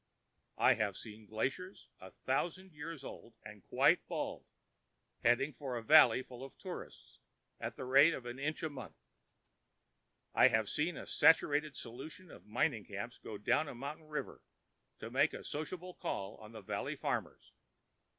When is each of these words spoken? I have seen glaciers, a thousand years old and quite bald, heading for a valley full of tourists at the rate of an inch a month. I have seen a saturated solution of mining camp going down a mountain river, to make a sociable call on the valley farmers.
I 0.57 0.73
have 0.73 0.97
seen 0.97 1.27
glaciers, 1.27 1.87
a 1.99 2.09
thousand 2.09 2.73
years 2.73 3.03
old 3.03 3.35
and 3.45 3.61
quite 3.63 4.07
bald, 4.07 4.47
heading 5.21 5.53
for 5.53 5.77
a 5.77 5.83
valley 5.83 6.23
full 6.23 6.43
of 6.43 6.57
tourists 6.57 7.19
at 7.59 7.75
the 7.75 7.85
rate 7.85 8.15
of 8.15 8.25
an 8.25 8.39
inch 8.39 8.63
a 8.63 8.69
month. 8.71 8.97
I 10.33 10.47
have 10.47 10.69
seen 10.69 10.97
a 10.97 11.05
saturated 11.05 11.75
solution 11.77 12.31
of 12.31 12.47
mining 12.47 12.85
camp 12.85 13.13
going 13.23 13.43
down 13.43 13.67
a 13.67 13.75
mountain 13.75 14.07
river, 14.07 14.41
to 15.01 15.11
make 15.11 15.35
a 15.35 15.43
sociable 15.43 15.93
call 15.93 16.35
on 16.37 16.51
the 16.51 16.61
valley 16.61 16.95
farmers. 16.95 17.51